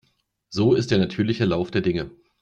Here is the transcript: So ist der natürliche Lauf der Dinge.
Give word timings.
So 0.49 0.73
ist 0.73 0.89
der 0.89 0.97
natürliche 0.97 1.45
Lauf 1.45 1.69
der 1.69 1.81
Dinge. 1.83 2.09